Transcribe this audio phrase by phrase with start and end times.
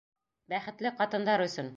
[0.53, 1.69] Бәхетле ҡатындар өсөн!